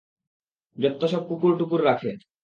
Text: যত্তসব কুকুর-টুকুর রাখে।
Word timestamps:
যত্তসব 0.77 1.21
কুকুর-টুকুর 1.29 1.81
রাখে। 1.83 2.11